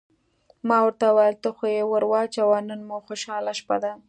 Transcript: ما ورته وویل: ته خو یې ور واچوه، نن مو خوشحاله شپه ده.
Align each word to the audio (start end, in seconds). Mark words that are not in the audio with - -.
ما 0.67 0.77
ورته 0.85 1.05
وویل: 1.09 1.35
ته 1.43 1.49
خو 1.55 1.65
یې 1.75 1.83
ور 1.91 2.03
واچوه، 2.11 2.57
نن 2.69 2.79
مو 2.87 2.97
خوشحاله 3.07 3.53
شپه 3.59 3.77
ده. 3.83 3.91